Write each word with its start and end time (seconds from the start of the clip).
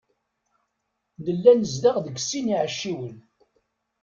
Nella 1.23 1.51
nezdeɣ 1.53 1.95
deg 2.05 2.17
sin 2.27 2.45
n 2.49 2.53
iɛecciwen. 2.53 3.15